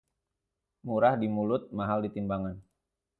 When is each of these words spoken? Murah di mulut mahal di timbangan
Murah 0.85 1.13
di 1.21 1.27
mulut 1.35 1.63
mahal 1.77 1.99
di 2.01 2.09
timbangan 2.15 2.57